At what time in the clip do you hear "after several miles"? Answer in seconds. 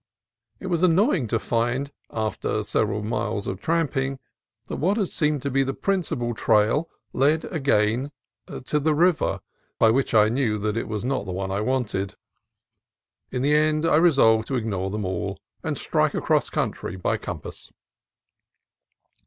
2.09-3.45